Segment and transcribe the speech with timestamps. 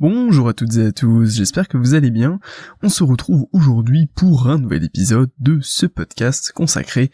[0.00, 2.38] Bonjour à toutes et à tous, j'espère que vous allez bien.
[2.84, 7.10] On se retrouve aujourd'hui pour un nouvel épisode de ce podcast consacré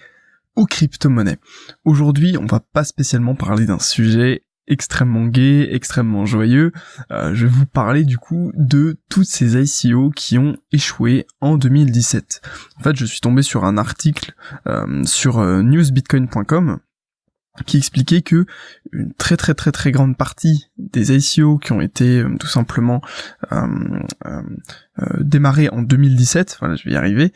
[0.54, 1.38] aux crypto-monnaies.
[1.86, 6.72] Aujourd'hui, on va pas spécialement parler d'un sujet extrêmement gai, extrêmement joyeux.
[7.10, 11.56] Euh, je vais vous parler du coup de toutes ces ICO qui ont échoué en
[11.56, 12.42] 2017.
[12.78, 14.34] En fait, je suis tombé sur un article
[14.66, 16.80] euh, sur euh, newsbitcoin.com
[17.66, 18.46] qui expliquait que
[18.92, 23.00] une très très très très grande partie des ICO qui ont été euh, tout simplement
[23.52, 23.66] euh,
[24.26, 24.42] euh,
[25.20, 27.32] démarrés en 2017, voilà je vais y arriver,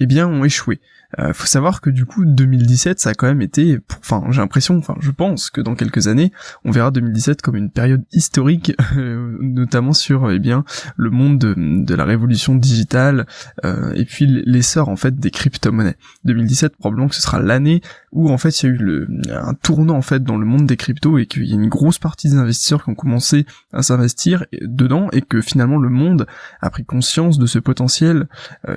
[0.00, 0.80] eh bien ont échoué.
[1.18, 4.76] Euh, faut savoir que du coup 2017 ça a quand même été, enfin j'ai l'impression,
[4.76, 6.32] enfin je pense que dans quelques années
[6.66, 10.64] on verra 2017 comme une période historique, euh, notamment sur eh bien
[10.98, 13.26] le monde de, la révolution digitale
[13.64, 15.96] euh, et puis l'essor en fait des crypto-monnaies.
[16.24, 17.80] 2017 probablement que ce sera l'année
[18.12, 20.66] où en fait il y a eu le, un tournant en fait dans le monde
[20.66, 23.82] des cryptos et qu'il y a une grosse partie des investisseurs qui ont commencé à
[23.82, 26.26] s'investir dedans et que finalement le monde
[26.60, 28.26] a pris conscience de ce potentiel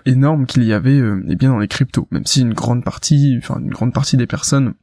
[0.05, 2.07] énorme qu'il y avait eh bien dans les cryptos.
[2.11, 4.73] Même si une grande partie, enfin une grande partie des personnes euh,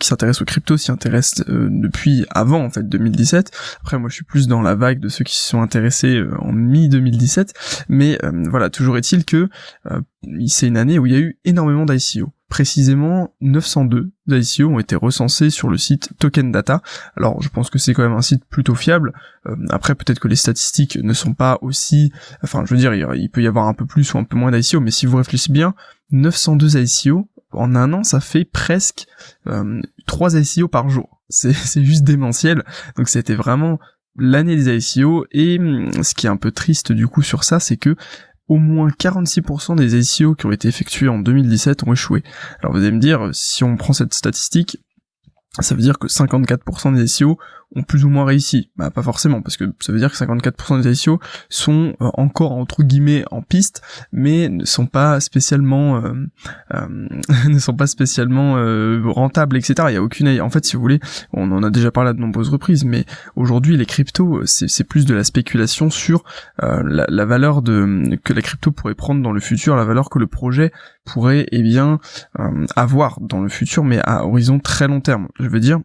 [0.00, 3.50] qui s'intéressent aux cryptos s'y intéressent euh, depuis avant en fait 2017.
[3.80, 6.34] Après moi je suis plus dans la vague de ceux qui se sont intéressés euh,
[6.40, 8.18] en mi 2017, mais
[8.50, 9.48] voilà toujours est-il que
[10.46, 12.32] c'est une année où il y a eu énormément d'ICO.
[12.48, 16.82] Précisément 902 d'ICO ont été recensés sur le site Token Data.
[17.16, 19.12] Alors je pense que c'est quand même un site plutôt fiable.
[19.70, 23.42] après peut-être que les statistiques ne sont pas aussi, enfin je veux dire il peut
[23.42, 25.74] y avoir un peu plus ou un peu moins d'ICO, mais si vous réfléchissez bien,
[26.12, 29.06] 902 ICO, en un an, ça fait presque
[29.46, 31.20] euh, 3 ICO par jour.
[31.28, 31.52] C'est,
[31.84, 32.62] juste démentiel.
[32.96, 33.78] Donc c'était vraiment
[34.16, 37.60] l'année des ICO, et hum, ce qui est un peu triste du coup sur ça,
[37.60, 37.96] c'est que
[38.48, 42.22] au moins 46% des ICO qui ont été effectués en 2017 ont échoué.
[42.60, 44.78] Alors vous allez me dire, si on prend cette statistique,
[45.60, 47.38] ça veut dire que 54% des SEO
[47.74, 48.70] ont plus ou moins réussi.
[48.76, 52.52] Bah pas forcément, parce que ça veut dire que 54% des SEO sont euh, encore
[52.52, 56.12] entre guillemets en piste, mais ne sont pas spécialement euh,
[56.74, 57.08] euh,
[57.48, 58.52] ne sont pas spécialement
[59.12, 59.74] rentables, etc.
[59.88, 61.00] Il y a aucune en fait si vous voulez,
[61.32, 63.04] on en a déjà parlé à de nombreuses reprises, mais
[63.36, 66.24] aujourd'hui les cryptos c'est plus de la spéculation sur
[66.60, 70.18] la, la, valeur de que la crypto pourrait prendre dans le futur, la valeur que
[70.18, 70.72] le projet
[71.04, 71.98] pourrait eh bien
[72.76, 75.28] avoir dans le futur, mais à horizon très long terme.
[75.38, 75.80] Je veux dire,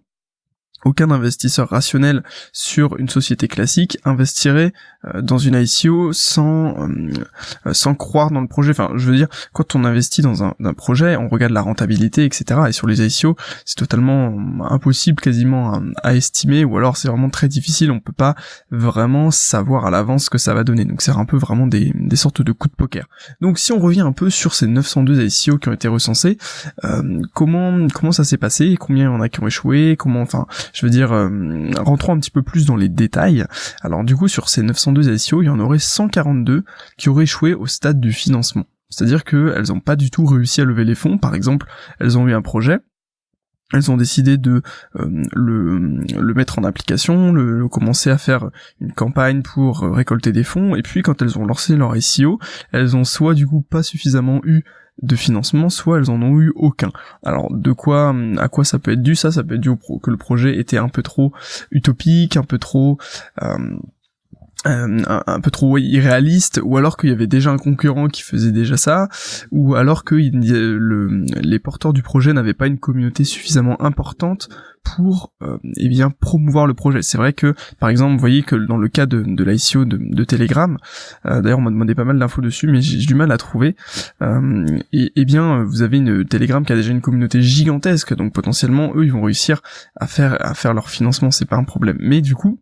[0.85, 2.23] aucun investisseur rationnel
[2.53, 4.73] sur une société classique investirait
[5.05, 8.71] euh, dans une ICO sans euh, sans croire dans le projet.
[8.71, 12.61] Enfin, je veux dire, quand on investit dans un, projet, on regarde la rentabilité, etc.
[12.67, 14.37] Et sur les ICO, c'est totalement
[14.69, 17.91] impossible, quasiment à, estimer, ou alors c'est vraiment très difficile.
[17.91, 18.35] On peut pas
[18.71, 20.85] vraiment savoir à l'avance ce que ça va donner.
[20.85, 23.07] Donc c'est un peu vraiment des, des sortes de coups de poker.
[23.41, 26.37] Donc si on revient un peu sur ces 902 ICO qui ont été recensés,
[26.83, 28.75] euh, comment comment ça s'est passé?
[28.79, 29.95] Combien il y en a qui ont échoué?
[29.97, 33.45] Comment, enfin, je veux dire, euh, rentrons un petit peu plus dans les détails.
[33.81, 36.63] Alors du coup, sur ces 902 ICO, il y en aurait 142
[36.97, 38.65] qui auraient échoué au stade du financement.
[38.89, 41.17] C'est-à-dire qu'elles n'ont pas du tout réussi à lever les fonds.
[41.17, 41.65] Par exemple,
[41.99, 42.77] elles ont eu un projet,
[43.73, 44.61] elles ont décidé de
[44.97, 45.79] euh, le,
[46.15, 50.83] le, mettre en application, le, commencer à faire une campagne pour récolter des fonds, et
[50.83, 52.39] puis quand elles ont lancé leur ICO,
[52.71, 54.63] elles ont soit du coup pas suffisamment eu
[55.01, 56.91] de financement, soit elles en ont eu aucun.
[57.23, 59.15] Alors de quoi, à quoi ça peut être dû?
[59.15, 61.31] Ça, ça peut être dû au pro que le projet était un peu trop
[61.71, 62.97] utopique, un peu trop
[63.43, 63.77] euh,
[64.67, 68.51] euh, un, peu trop irréaliste, ou alors qu'il y avait déjà un concurrent qui faisait
[68.51, 69.07] déjà ça,
[69.51, 74.49] ou alors que le, les porteurs du projet n'avaient pas une communauté suffisamment importante
[74.95, 77.01] pour euh, eh bien promouvoir le projet.
[77.01, 80.77] C'est vrai que par exemple, vous voyez que dans le cas de, l'ICO de, Telegram,
[81.25, 83.75] euh, d'ailleurs on m'a demandé pas mal d'infos dessus, mais j'ai du mal à trouver.
[84.21, 88.33] Euh, et, eh bien vous avez une Telegram qui a déjà une communauté gigantesque, donc
[88.33, 89.61] potentiellement eux ils vont réussir
[89.95, 91.97] à faire à faire leur financement, c'est pas un problème.
[91.99, 92.59] Mais du coup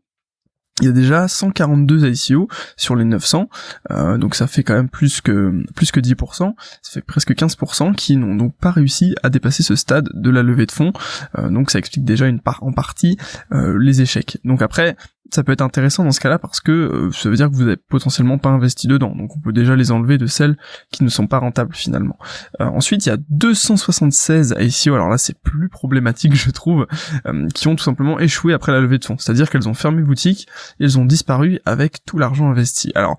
[0.82, 3.50] il y a déjà 142 ICO sur les 900,
[3.92, 7.96] euh, donc ça fait quand même plus que plus que 10%, ça fait presque 15%
[7.96, 10.92] qui n'ont donc pas réussi à dépasser ce stade de la levée de fonds,
[11.38, 13.18] euh, donc ça explique déjà une part en partie
[13.54, 14.38] euh, les échecs.
[14.44, 14.98] Donc après,
[15.36, 17.64] ça peut être intéressant dans ce cas-là parce que euh, ça veut dire que vous
[17.64, 19.14] n'avez potentiellement pas investi dedans.
[19.16, 20.58] Donc on peut déjà les enlever de celles
[20.92, 22.18] qui ne sont pas rentables finalement.
[22.62, 26.88] Euh, ensuite, il y a 276 ICO, alors là c'est plus problématique je trouve,
[27.28, 29.18] euh, qui ont tout simplement échoué après la levée de fonds.
[29.18, 30.48] C'est-à-dire qu'elles ont fermé boutique
[30.80, 32.92] et elles ont disparu avec tout l'argent investi.
[32.96, 33.18] Alors,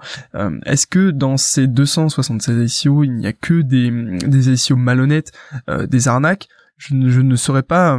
[0.65, 5.33] est-ce que dans ces 276 ICO, il n'y a que des, des ICO malhonnêtes,
[5.69, 6.49] des arnaques?
[6.79, 7.99] Je ne, je ne saurais pas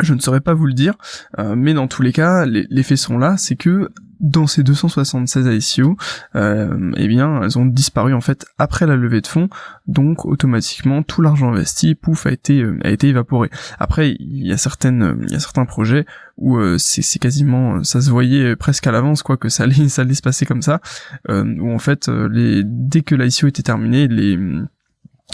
[0.00, 0.94] je ne saurais pas vous le dire,
[1.38, 3.90] mais dans tous les cas, les, faits sont là, c'est que
[4.24, 5.96] dans ces 276 ICO,
[6.34, 9.48] euh, eh bien, elles ont disparu en fait après la levée de fonds,
[9.86, 13.50] donc automatiquement tout l'argent investi, pouf, a été euh, a été évaporé.
[13.78, 16.06] Après, il y a certaines, il y a certains projets
[16.38, 20.02] où euh, c'est quasiment, ça se voyait presque à l'avance quoi que ça allait ça
[20.02, 20.80] allait se passer comme ça,
[21.28, 24.38] euh, où en fait dès que l'ICO était terminé, les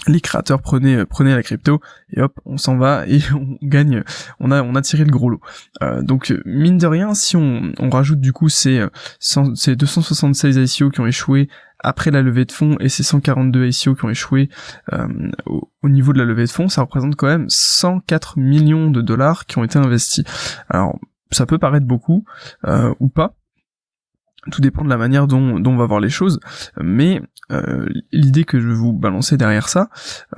[0.07, 1.81] les créateurs prenaient euh, prenaient la crypto
[2.13, 4.03] et hop on s'en va et on gagne
[4.39, 5.41] on a on a tiré le gros lot.
[5.83, 8.85] Euh, donc euh, mine de rien si on, on rajoute du coup ces,
[9.19, 11.49] ces 276 ICO qui ont échoué
[11.79, 14.51] après la levée de fonds et ces 142 ICO qui ont échoué
[15.47, 19.01] au, au, niveau de la levée de fonds ça représente quand même 104 millions de
[19.01, 20.25] dollars qui ont été investis.
[20.69, 20.99] Alors
[21.31, 22.25] ça peut paraître beaucoup
[22.99, 23.40] ou pas
[24.51, 26.41] tout dépend de la manière dont, on va voir les choses,
[26.81, 27.21] mais
[27.53, 29.91] euh, l'idée que je vais vous balancer derrière ça,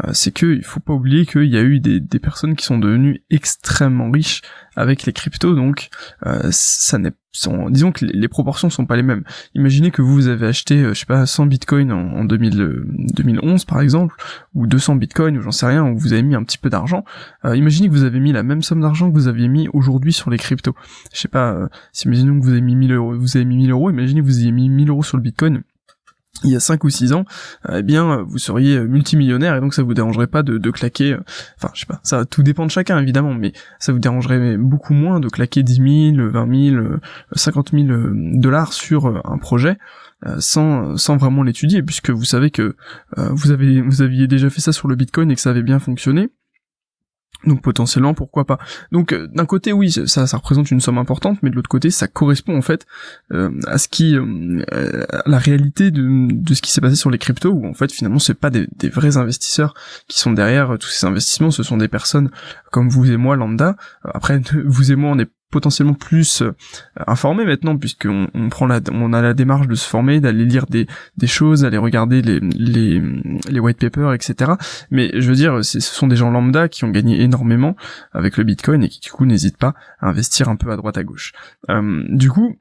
[0.03, 3.25] euh, c'est qu'il faut pas oublier qu'il y a eu des, personnes qui sont devenues
[3.31, 4.43] extrêmement riches
[4.77, 5.89] avec les cryptos, donc
[6.27, 9.25] euh, ça n'est disons que les proportions sont pas les mêmes.
[9.55, 12.85] Imaginez que vous, avez acheté, je sais pas, 100 bitcoins en, en 2000,
[13.15, 14.17] 2011 par exemple,
[14.55, 17.05] ou 200 bitcoins, ou j'en sais rien, où vous avez mis un petit peu d'argent.
[17.45, 20.31] imaginez que vous avez mis la même somme d'argent que vous aviez mis aujourd'hui sur
[20.31, 20.75] les cryptos.
[21.13, 23.71] Je sais pas, si imaginons que vous avez mis 1000 euros, vous avez mis 1000
[23.71, 25.63] euros, imaginez que vous ayez mis 1000 euros sur le bitcoin
[26.45, 27.25] il y a 5 ou 6 ans,
[27.73, 31.17] eh bien vous seriez multimillionnaire et donc ça vous dérangerait pas de, de claquer,
[31.57, 34.95] enfin je sais pas, ça tout dépend de chacun évidemment, mais ça vous dérangerait beaucoup
[34.95, 36.87] moins de claquer 10 000, 20 000,
[37.33, 37.87] 50 000
[38.35, 39.79] dollars sur euh, un projet
[40.27, 42.77] euh, sans, sans vraiment l'étudier puisque vous savez que
[43.19, 45.63] euh, vous avez vous aviez déjà fait ça sur le Bitcoin et que ça avait
[45.63, 46.31] bien fonctionné
[47.45, 48.59] donc potentiellement pourquoi pas.
[48.91, 51.91] Donc euh, d'un côté oui ça ça représente une somme importante, mais de l'autre côté
[51.91, 52.87] ça correspond en fait
[53.33, 54.63] euh, à ce qui euh,
[55.11, 58.19] à la réalité de, ce qui s'est passé sur les cryptos où en fait finalement
[58.19, 59.75] c'est pas des, des, vrais investisseurs
[60.09, 62.31] qui sont derrière tous ces investissements, ce sont des personnes
[62.71, 63.77] comme vous et moi lambda.
[64.05, 66.53] Après vous et moi on est potentiellement plus euh,
[67.07, 70.67] informé maintenant puisqu'on on prend la on a la démarche de se former d'aller lire
[70.67, 72.41] des, des choses d'aller regarder les,
[73.49, 74.53] les white papers etc
[74.91, 77.77] mais je veux dire ce sont des gens lambda qui ont gagné énormément
[78.13, 80.99] avec le bitcoin et qui du coup n'hésitent pas à investir un peu à droite
[80.99, 81.33] à gauche
[81.71, 82.57] euh, du coup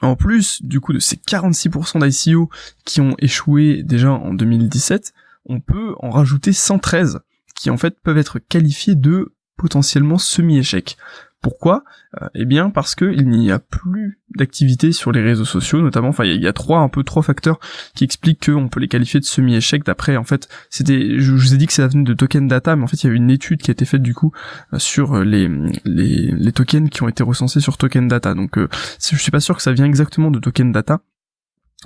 [0.00, 2.48] en plus du coup de ces 46% d'ICO
[2.84, 5.12] qui ont échoué déjà en 2017
[5.46, 7.20] on peut en rajouter 113
[7.56, 10.96] qui en fait peuvent être qualifiés de potentiellement semi-échec.
[11.44, 11.84] Pourquoi?
[12.22, 16.08] Euh, Eh bien parce que il n'y a plus d'activité sur les réseaux sociaux, notamment.
[16.08, 17.60] Enfin, il y, a trois un peu trois facteurs
[17.94, 19.84] qui expliquent qu'on peut les qualifier de semi-échec.
[19.84, 22.84] D'après, en fait, c'était, je, vous ai dit que ça venait de token data, mais
[22.84, 24.32] en fait, il y a eu une étude qui a été faite du coup
[24.72, 25.50] euh, sur les,
[25.84, 28.32] les, les tokens qui ont été recensés sur token data.
[28.32, 28.66] Donc, euh,
[28.98, 31.02] je suis pas sûr que ça vient exactement de token data.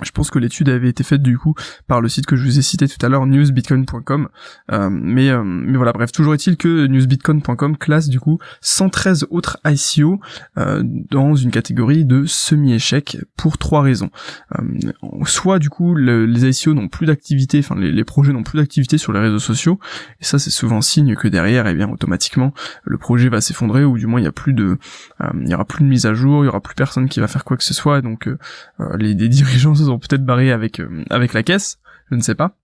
[0.01, 1.55] Je pense que l'étude avait été faite du coup
[1.87, 4.29] par le site que je vous ai cité tout à l'heure, newsbitcoin.com.
[4.71, 9.59] Euh, mais, euh, mais voilà, bref, toujours est-il que newsbitcoin.com classe du coup 113 autres
[9.65, 10.19] ICO
[10.57, 14.09] euh, dans une catégorie de semi-échec pour trois raisons.
[14.57, 14.63] Euh,
[15.25, 19.11] soit du coup les ICO n'ont plus d'activité, enfin les, projets n'ont plus d'activité sur
[19.11, 19.79] les réseaux sociaux,
[20.21, 22.53] et ça c'est souvent signe que derrière, et eh bien automatiquement
[22.83, 24.77] le projet va s'effondrer ou du moins il y a plus de,
[25.41, 27.27] il y aura plus de mise à jour, il y aura plus personne qui va
[27.27, 28.29] faire quoi que ce soit, donc
[28.97, 32.55] les, les dirigeants ont peut-être barré avec euh, avec la caisse, je ne sais pas.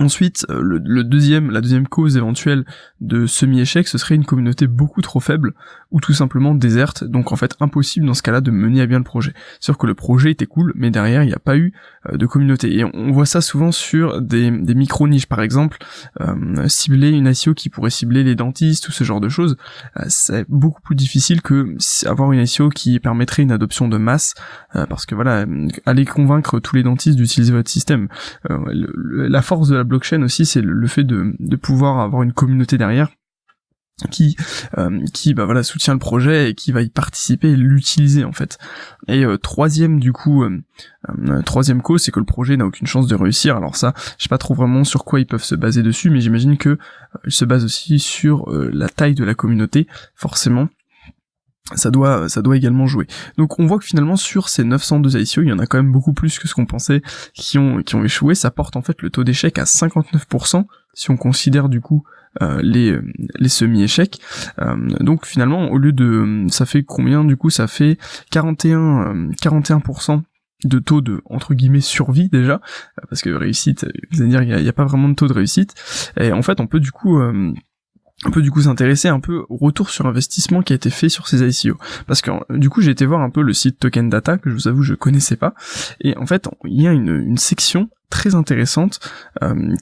[0.00, 2.64] Ensuite, euh, le, deuxième, la deuxième cause éventuelle
[3.00, 5.54] de semi-échec, ce serait une communauté beaucoup trop faible
[5.92, 8.98] ou tout simplement déserte, donc en fait impossible dans ce cas-là de mener à bien
[8.98, 9.34] le projet.
[9.60, 11.72] Sûr que le projet était cool, mais derrière il n'y a pas eu
[12.10, 12.76] euh, de communauté.
[12.76, 15.78] Et on, voit ça souvent sur des, des micro-niches, par exemple,
[16.20, 19.56] euh, cibler une ICO qui pourrait cibler les dentistes ou ce genre de choses,
[20.08, 21.76] c'est beaucoup plus difficile que
[22.06, 24.34] avoir une ICO qui permettrait une adoption de masse,
[24.72, 25.46] parce que voilà,
[25.86, 28.08] aller convaincre tous les dentistes d'utiliser votre système.
[28.48, 33.10] la force de la blockchain aussi, c'est le, fait de, pouvoir avoir une communauté derrière
[34.10, 34.36] qui
[34.76, 38.32] euh, qui bah voilà soutient le projet et qui va y participer et l'utiliser en
[38.32, 38.58] fait.
[39.06, 40.62] Et euh, troisième du coup euh,
[41.46, 43.56] troisième cause c'est que le projet n'a aucune chance de réussir.
[43.56, 46.20] Alors ça je sais pas trop vraiment sur quoi ils peuvent se baser dessus mais
[46.20, 46.76] j'imagine que
[47.24, 49.86] ils se basent aussi sur la taille de la communauté
[50.16, 50.68] forcément
[51.74, 53.06] ça doit, ça doit également jouer.
[53.38, 55.92] Donc on voit que finalement sur ces 902 ICO, il y en a quand même
[55.92, 57.02] beaucoup plus que ce qu'on pensait
[57.32, 58.34] qui ont, qui ont échoué.
[58.34, 62.04] Ça porte en fait le taux d'échec à 59% si on considère du coup
[62.42, 62.98] euh, les,
[63.38, 64.20] les semi-échecs.
[64.60, 67.96] Euh, donc finalement au lieu de, ça fait combien du coup Ça fait
[68.30, 70.22] 41, 41%
[70.64, 72.60] de taux de entre guillemets survie déjà
[73.10, 75.74] parce que réussite vous allez dire il n'y a, pas vraiment de taux de réussite
[76.18, 77.52] et en fait on peut du coup euh,
[78.26, 81.08] on peut du coup s'intéresser un peu au retour sur investissement qui a été fait
[81.08, 81.78] sur ces ICO.
[82.06, 84.54] Parce que du coup j'ai été voir un peu le site Token Data, que je
[84.54, 85.54] vous avoue je connaissais pas,
[86.00, 89.00] et en fait il y a une, section très intéressante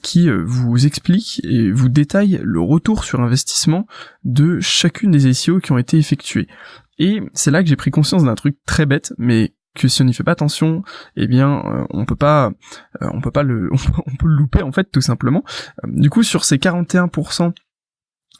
[0.01, 3.85] qui vous explique et vous détaille le retour sur investissement
[4.23, 6.47] de chacune des ICO qui ont été effectuées.
[6.99, 10.05] Et c'est là que j'ai pris conscience d'un truc très bête, mais que si on
[10.05, 10.83] n'y fait pas attention,
[11.15, 12.51] eh bien, euh, on peut pas,
[13.01, 13.69] euh, on peut pas le,
[14.07, 15.43] on peut, le louper en fait, tout simplement.
[15.83, 17.53] Euh, du coup, sur ces 41%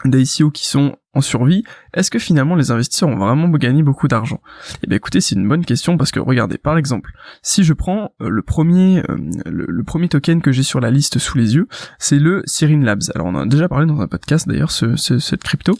[0.06, 4.42] d'ICO qui sont en survie, est-ce que finalement les investisseurs ont vraiment gagné beaucoup d'argent?
[4.84, 8.14] Eh bien écoutez, c'est une bonne question parce que regardez, par exemple, si je prends
[8.20, 9.04] le premier
[9.46, 11.68] le, premier token que j'ai sur la liste sous les yeux,
[12.00, 13.04] c'est le Sirin Labs.
[13.14, 15.78] Alors on en a déjà parlé dans un podcast d'ailleurs, ce, cette crypto.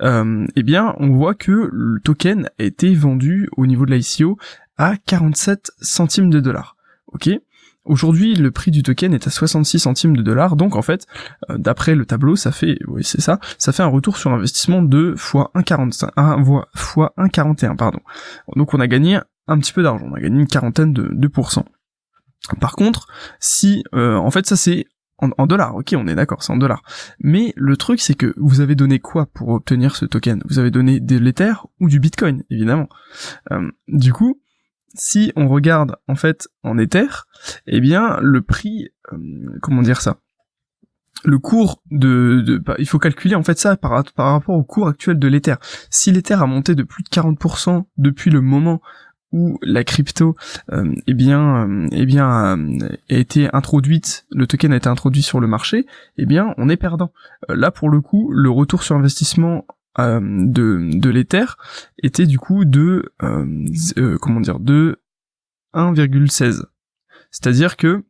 [0.00, 4.38] eh bien, on voit que le token a été vendu au niveau de l'ICO
[4.78, 6.76] à 47 centimes de dollars.
[7.08, 7.30] Ok?
[7.86, 11.06] Aujourd'hui, le prix du token est à 66 centimes de dollars, donc en fait,
[11.50, 14.82] euh, d'après le tableau, ça fait, oui c'est ça, ça fait un retour sur investissement
[14.82, 18.00] de fois 1,45, 1, fois 1,41, pardon.
[18.56, 21.28] Donc on a gagné un petit peu d'argent, on a gagné une quarantaine de, de
[21.28, 21.66] pourcents.
[22.60, 23.06] Par contre,
[23.40, 24.86] si, euh, en fait ça c'est
[25.18, 26.82] en, en, dollars, ok, on est d'accord, c'est en dollars.
[27.20, 30.42] Mais le truc, c'est que vous avez donné quoi pour obtenir ce token?
[30.44, 32.88] Vous avez donné de l'Ether ou du Bitcoin, évidemment.
[33.50, 34.42] Euh, du coup,
[34.96, 37.08] si on regarde en fait en Ether,
[37.66, 40.18] eh bien le prix, euh, comment dire ça?
[41.24, 44.88] Le cours de, de bah, il faut calculer en fait ça par, rapport au cours
[44.88, 45.56] actuel de l'Ether.
[45.90, 48.80] Si l'Ether a monté de plus de 40% depuis le moment
[49.32, 50.36] où la crypto
[50.72, 52.56] euh, eh bien euh, eh bien a
[53.08, 55.86] été introduite, le token a été introduit sur le marché,
[56.16, 57.12] eh bien on est perdant.
[57.48, 59.66] là pour le coup, le retour sur investissement
[59.98, 61.46] euh, de, de l'Ether
[62.02, 63.64] était du coup de euh,
[63.96, 65.00] euh, comment dire de
[65.74, 66.64] 1,16.
[67.30, 68.04] C'est-à-dire que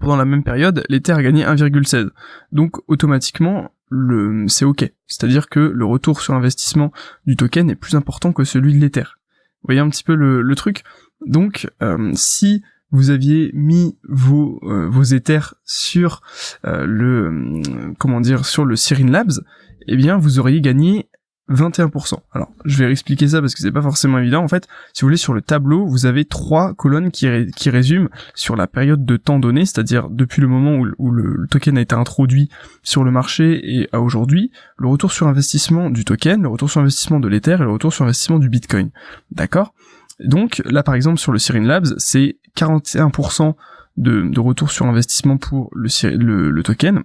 [0.00, 2.08] pendant la même période, l'Ether a gagné 1,16.
[2.52, 4.90] Donc automatiquement, le c'est ok.
[5.06, 6.90] C'est-à-dire que le retour sur investissement
[7.26, 9.02] du token est plus important que celui de l'Ether.
[9.02, 10.84] Vous voyez un petit peu le, le truc?
[11.26, 11.70] Donc
[12.14, 16.22] si vous aviez mis vos vos Ethers sur
[16.64, 17.60] le
[17.98, 19.42] comment dire sur le Sirin Labs,
[19.86, 21.08] eh bien vous auriez gagné
[21.50, 22.14] 21%.
[22.32, 24.42] Alors, je vais expliquer ça parce que c'est pas forcément évident.
[24.42, 27.28] En fait, si vous voulez, sur le tableau, vous avez trois colonnes qui,
[27.68, 31.82] résument sur la période de temps donné, c'est-à-dire depuis le moment où, le, token a
[31.82, 32.48] été introduit
[32.82, 36.80] sur le marché et à aujourd'hui, le retour sur investissement du token, le retour sur
[36.80, 38.90] investissement de l'Ether et le retour sur investissement du Bitcoin.
[39.30, 39.74] D'accord?
[40.20, 43.54] Donc, là, par exemple, sur le Sirin Labs, c'est 41%
[43.98, 47.02] de, retour sur investissement pour le token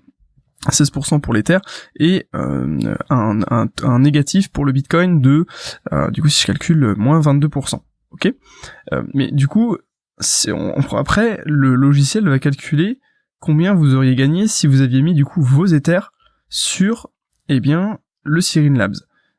[0.68, 1.60] 16% pour l'Ether
[1.96, 5.46] et euh, un, négatif pour le Bitcoin de
[5.94, 7.80] euh, du coup si je calcule moins 22%.
[8.12, 8.34] Ok,
[8.92, 9.78] euh, mais du coup
[10.48, 13.00] on, après le logiciel va calculer
[13.40, 16.12] combien vous auriez gagné si vous aviez mis du coup vos Ethers
[16.50, 17.10] sur
[17.48, 18.98] eh bien le Sirin Labs.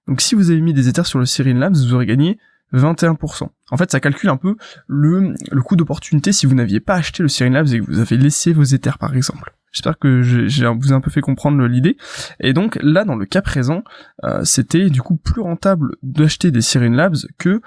[0.09, 2.39] Donc si vous avez mis des Ethers sur le Sirin Labs, vous aurez gagné
[2.73, 3.49] 21%.
[3.73, 7.23] En fait, ça calcule un peu le, le coût d'opportunité si vous n'aviez pas acheté
[7.23, 9.53] le Sirin Labs et que vous avez laissé vos Ethers par exemple.
[9.73, 11.97] J'espère que j'ai vous ai un peu fait comprendre l'idée.
[12.41, 13.83] Et donc là, dans le cas présent,
[14.25, 17.61] euh, c'était du coup plus rentable d'acheter des Sirin Labs que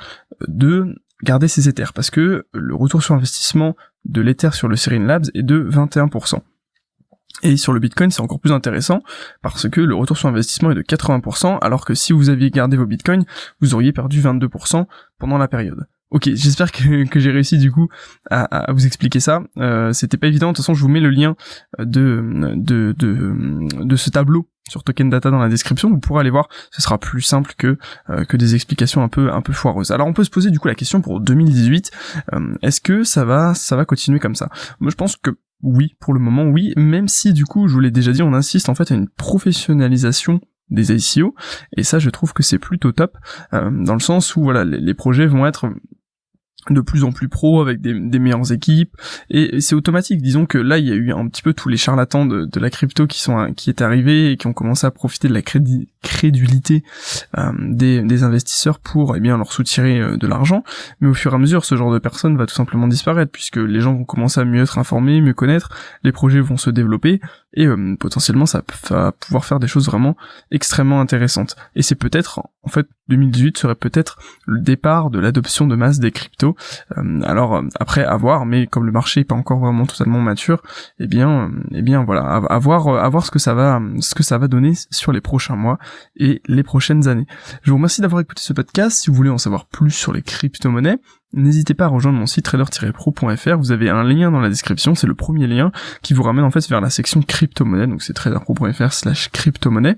[0.47, 5.05] de garder ses Ethers, parce que le retour sur investissement de l'Ether sur le Sirin
[5.05, 6.41] Labs est de 21%.
[7.41, 9.01] Et sur le Bitcoin, c'est encore plus intéressant
[9.41, 12.77] parce que le retour sur investissement est de 80%, alors que si vous aviez gardé
[12.77, 13.25] vos Bitcoins,
[13.59, 14.85] vous auriez perdu 22%
[15.19, 15.87] pendant la période.
[16.13, 17.89] Ok, j'espère que, que j'ai réussi du coup
[18.29, 19.43] à, à, vous expliquer ça.
[19.57, 20.49] Euh, C'était pas évident.
[20.49, 21.35] De toute façon, je vous mets le lien
[21.79, 25.89] de de de, de ce tableau sur Token Data dans la description.
[25.89, 26.47] Vous pourrez aller voir.
[26.71, 27.77] Ce sera plus simple que
[28.11, 29.91] euh, que des explications un peu un peu foireuses.
[29.91, 31.91] Alors, on peut se poser du coup la question pour 2018.
[32.33, 34.49] Euh, est-ce que ça va ça va continuer comme ça?
[34.79, 35.31] Moi, je pense que
[35.63, 36.73] oui, pour le moment, oui.
[36.77, 39.09] Même si du coup, je vous l'ai déjà dit, on insiste en fait à une
[39.09, 41.35] professionnalisation des ICO
[41.75, 43.17] et ça je trouve que c'est plutôt top
[43.53, 45.69] euh, dans le sens où voilà les projets vont être
[46.69, 48.95] de plus en plus pro avec des, meilleures équipes.
[49.29, 50.21] Et, c'est automatique.
[50.21, 52.69] Disons que là il y a eu un petit peu tous les charlatans de, la
[52.69, 55.41] crypto qui sont qui est arrivés et qui ont commencé à profiter de la
[56.03, 56.83] crédulité
[57.37, 60.63] euh, des, investisseurs pour eh bien leur soutirer euh, de l'argent.
[61.01, 63.57] Mais au fur et à mesure ce genre de personne va tout simplement disparaître puisque
[63.57, 65.69] les gens vont commencer à mieux être informés mieux connaître
[66.03, 67.21] les projets vont se développer
[67.53, 70.15] et euh, potentiellement ça va pouvoir faire des choses vraiment
[70.51, 71.55] extrêmement intéressantes.
[71.75, 76.11] Et c'est peut-être en fait 2018 serait peut-être le départ de l'adoption de masse des
[76.11, 76.55] cryptos.
[77.23, 80.61] Alors après à voir, mais comme le marché est pas encore vraiment totalement mature,
[80.99, 84.23] eh bien, eh bien voilà, à, voir, à voir ce que ça va, ce que
[84.23, 85.77] ça va donner sur les prochains mois
[86.15, 87.27] et les prochaines années.
[87.61, 89.01] Je vous remercie d'avoir écouté ce podcast.
[89.01, 90.99] Si vous voulez en savoir plus sur les crypto-monnaies,
[91.35, 95.07] N'hésitez pas à rejoindre mon site trader-pro.fr, vous avez un lien dans la description, c'est
[95.07, 95.71] le premier lien
[96.03, 99.97] qui vous ramène en fait vers la section crypto-monnaie, donc c'est trader-pro.fr slash crypto-monnaie.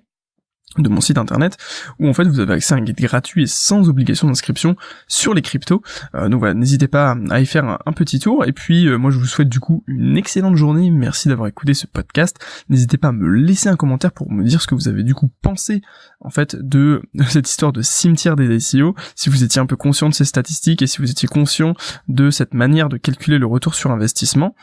[0.77, 1.57] De mon site internet
[1.99, 4.75] où en fait vous avez accès à un guide gratuit et sans obligation d'inscription
[5.07, 5.81] sur les cryptos.
[6.15, 9.09] Euh, donc voilà, n'hésitez pas à y faire un, petit tour et puis euh, moi
[9.09, 10.91] je vous souhaite du coup une excellente journée.
[10.91, 12.37] Merci d'avoir écouté ce podcast.
[12.69, 15.13] N'hésitez pas à me laisser un commentaire pour me dire ce que vous avez du
[15.13, 15.81] coup pensé
[16.19, 20.09] en fait de, cette histoire de cimetière des ICO, si vous étiez un peu conscient
[20.09, 21.73] de ces statistiques et si vous étiez conscient
[22.07, 24.55] de cette manière de calculer le retour sur investissement.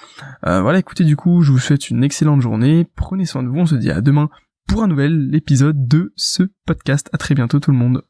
[0.46, 2.86] Euh, voilà, écoutez du coup, je vous souhaite une excellente journée.
[2.96, 4.28] Prenez soin de vous, on se dit à demain
[4.68, 7.08] pour un nouvel épisode de ce podcast.
[7.12, 8.02] À très bientôt tout le monde.